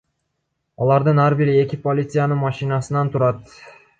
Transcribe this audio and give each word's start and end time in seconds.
Алардын 0.85 1.21
ар 1.25 1.35
бири 1.41 1.59
эки 1.65 1.79
полициянын 1.85 2.43
машинасынан 2.47 3.13
турат. 3.17 3.55